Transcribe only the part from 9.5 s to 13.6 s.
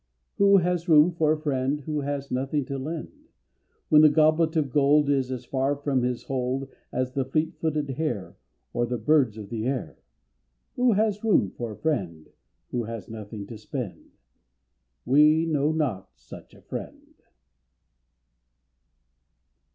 the air. Who has room for a friend Who has nothing to